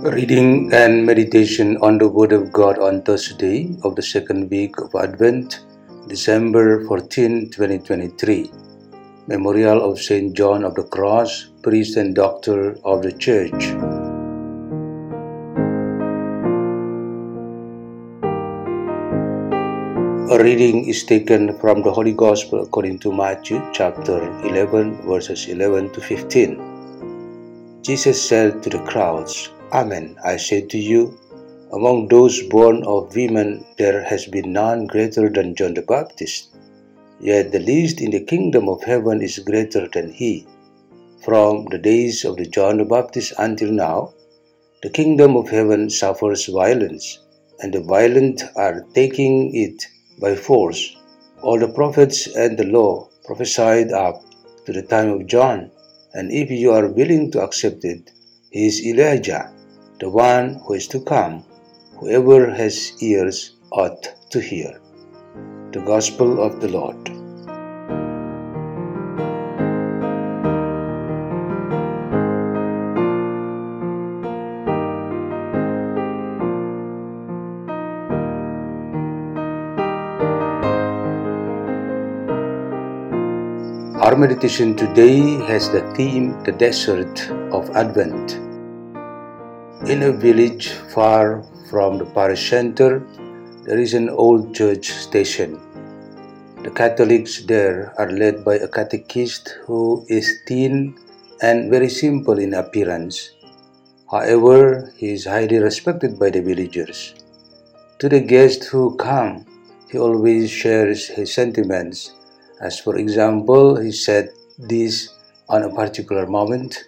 [0.00, 4.94] Reading and meditation on the Word of God on Thursday of the second week of
[4.94, 5.66] Advent,
[6.08, 8.50] December 14, 2023.
[9.26, 13.76] Memorial of Saint John of the Cross, priest and doctor of the Church.
[20.32, 25.90] A reading is taken from the Holy Gospel according to Matthew chapter 11, verses 11
[25.90, 27.82] to 15.
[27.82, 31.16] Jesus said to the crowds, Amen, I say to you,
[31.72, 36.48] among those born of women there has been none greater than John the Baptist.
[37.20, 40.44] Yet the least in the kingdom of heaven is greater than he.
[41.24, 44.12] From the days of the John the Baptist until now,
[44.82, 47.20] the kingdom of heaven suffers violence,
[47.60, 49.86] and the violent are taking it
[50.20, 50.96] by force.
[51.42, 54.24] All the prophets and the law prophesied up
[54.66, 55.70] to the time of John,
[56.12, 58.10] and if you are willing to accept it,
[58.50, 59.52] he is Elijah
[60.00, 61.44] the one who is to come.
[61.98, 64.80] Whoever has ears ought to hear.
[65.72, 67.10] The Gospel of the Lord.
[84.00, 88.49] Our meditation today has the theme The Desert of Advent.
[89.90, 93.02] In a village far from the parish center,
[93.66, 95.58] there is an old church station.
[96.62, 100.94] The Catholics there are led by a catechist who is thin
[101.42, 103.34] and very simple in appearance.
[104.08, 107.16] However, he is highly respected by the villagers.
[107.98, 109.44] To the guests who come,
[109.90, 112.14] he always shares his sentiments.
[112.60, 115.10] As for example, he said this
[115.48, 116.84] on a particular moment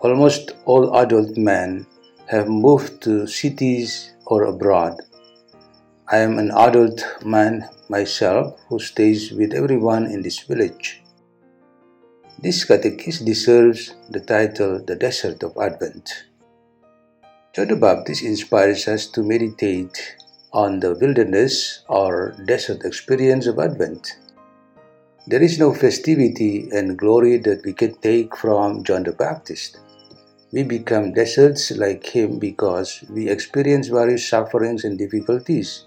[0.00, 1.84] Almost all adult men
[2.30, 4.94] have moved to cities or abroad.
[6.06, 11.02] I am an adult man myself who stays with everyone in this village.
[12.38, 16.26] This catechist deserves the title The Desert of Advent.
[17.52, 20.14] John the Baptist inspires us to meditate
[20.52, 24.18] on the wilderness or desert experience of Advent.
[25.26, 29.80] There is no festivity and glory that we can take from John the Baptist.
[30.52, 35.84] We become deserts like him because we experience various sufferings and difficulties,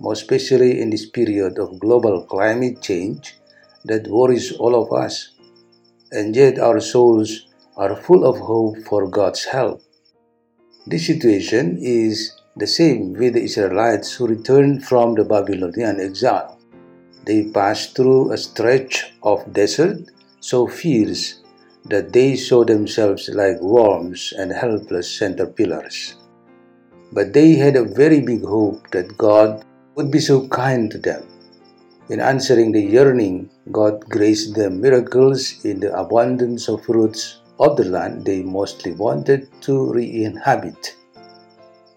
[0.00, 3.36] most especially in this period of global climate change
[3.84, 5.32] that worries all of us.
[6.12, 7.46] And yet our souls
[7.76, 9.82] are full of hope for God's help.
[10.86, 16.58] This situation is the same with the Israelites who returned from the Babylonian exile.
[17.26, 20.10] They passed through a stretch of desert
[20.40, 21.42] so fierce
[21.88, 26.16] that they saw themselves like worms and helpless caterpillars.
[27.12, 29.64] But they had a very big hope that God
[29.94, 31.22] would be so kind to them.
[32.08, 37.84] In answering the yearning, God graced them miracles in the abundance of fruits of the
[37.84, 40.94] land they mostly wanted to re inhabit.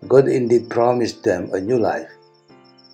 [0.07, 2.09] God indeed promised them a new life.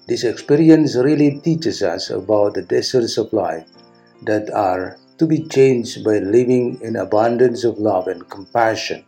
[0.07, 3.67] This experience really teaches us about the deserts of life
[4.23, 9.03] that are to be changed by living in abundance of love and compassion.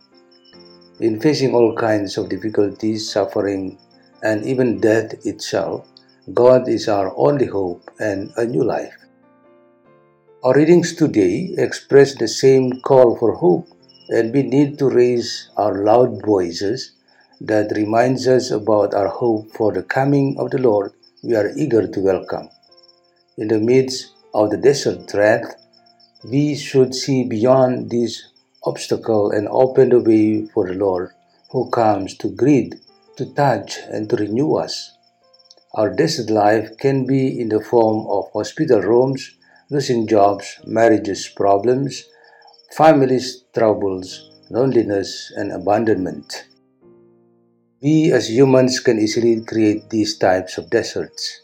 [1.00, 3.78] In facing all kinds of difficulties, suffering,
[4.22, 5.86] and even death itself,
[6.34, 8.94] God is our only hope and a new life.
[10.42, 13.68] Our readings today express the same call for hope,
[14.08, 16.92] and we need to raise our loud voices
[17.40, 20.92] that reminds us about our hope for the coming of the Lord
[21.22, 22.48] we are eager to welcome.
[23.36, 25.54] In the midst of the desert wrath
[26.24, 28.32] we should see beyond this
[28.64, 31.10] obstacle and open the way for the Lord
[31.50, 32.74] who comes to greet,
[33.16, 34.92] to touch, and to renew us.
[35.74, 39.36] Our desert life can be in the form of hospital rooms,
[39.70, 42.04] losing jobs, marriages problems,
[42.76, 46.48] families troubles, loneliness, and abandonment.
[47.80, 51.42] We as humans can easily create these types of deserts.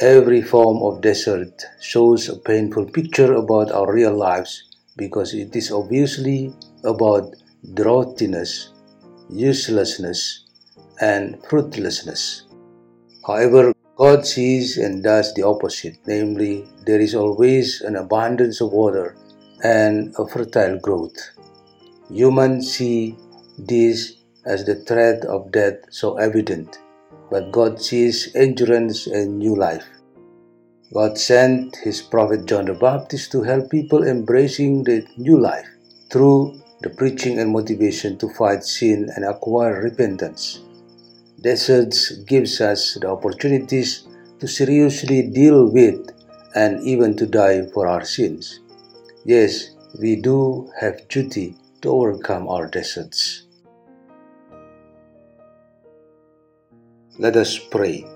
[0.00, 4.62] Every form of desert shows a painful picture about our real lives
[4.96, 6.54] because it is obviously
[6.84, 7.34] about
[7.74, 8.74] droughtiness,
[9.28, 10.44] uselessness,
[11.00, 12.44] and fruitlessness.
[13.26, 19.16] However, God sees and does the opposite, namely, there is always an abundance of water
[19.64, 21.18] and a fertile growth.
[22.08, 23.16] Humans see
[23.58, 26.78] this as the threat of death so evident,
[27.30, 29.86] but God sees endurance and new life.
[30.92, 35.68] God sent his prophet John the Baptist to help people embracing the new life
[36.10, 40.60] through the preaching and motivation to fight sin and acquire repentance.
[41.40, 44.06] Deserts gives us the opportunities
[44.40, 46.10] to seriously deal with
[46.54, 48.60] and even to die for our sins.
[49.24, 49.70] Yes,
[50.00, 53.47] we do have duty to overcome our deserts.
[57.20, 58.06] Let us pray.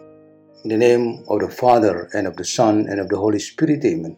[0.63, 3.85] In the name of the Father, and of the Son, and of the Holy Spirit,
[3.85, 4.17] Amen.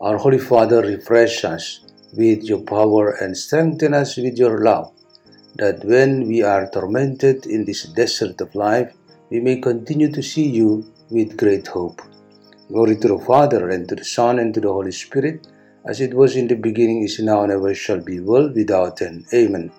[0.00, 1.78] Our Holy Father, refresh us
[2.12, 4.90] with your power and strengthen us with your love,
[5.54, 8.92] that when we are tormented in this desert of life,
[9.30, 12.02] we may continue to see you with great hope.
[12.66, 15.46] Glory to the Father, and to the Son, and to the Holy Spirit,
[15.86, 19.24] as it was in the beginning, is now, and ever shall be, world without end.
[19.32, 19.70] Amen.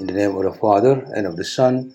[0.00, 1.94] In the name of the Father, and of the Son,